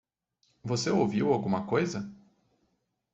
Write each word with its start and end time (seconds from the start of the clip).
Você 0.63 0.89
ouviu 0.89 1.31
alguma 1.31 1.67
coisa? 1.67 2.11